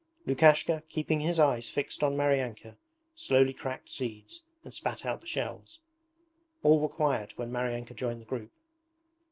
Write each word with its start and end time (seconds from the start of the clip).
Lukashka, 0.25 0.81
keeping 0.89 1.19
his 1.19 1.37
eyes 1.39 1.69
fixed 1.69 2.01
on 2.01 2.17
Maryanka, 2.17 2.75
slowly 3.13 3.53
cracked 3.53 3.87
seeds 3.91 4.41
and 4.63 4.73
spat 4.73 5.05
out 5.05 5.21
the 5.21 5.27
shells. 5.27 5.77
All 6.63 6.79
were 6.79 6.89
quiet 6.89 7.37
when 7.37 7.51
Maryanka 7.51 7.93
joined 7.95 8.21
the 8.21 8.25
group. 8.25 8.51